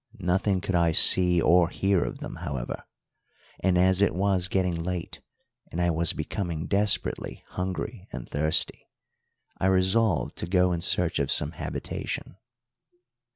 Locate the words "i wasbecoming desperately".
5.79-7.43